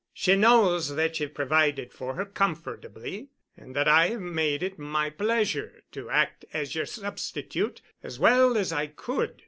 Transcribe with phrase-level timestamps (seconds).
[0.15, 5.11] She knows that ye've provided for her comfortably, and that I have made it my
[5.11, 9.35] pleasure to act as yer substitute, as well as I could.